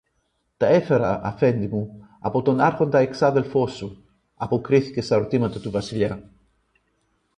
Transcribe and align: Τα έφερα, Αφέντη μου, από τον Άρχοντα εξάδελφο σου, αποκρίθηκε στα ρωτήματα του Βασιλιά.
Τα 0.57 0.67
έφερα, 0.67 1.19
Αφέντη 1.23 1.67
μου, 1.67 2.07
από 2.19 2.41
τον 2.41 2.59
Άρχοντα 2.59 2.99
εξάδελφο 2.99 3.67
σου, 3.67 4.03
αποκρίθηκε 4.35 5.01
στα 5.01 5.17
ρωτήματα 5.17 5.59
του 5.59 5.71
Βασιλιά. 5.71 6.29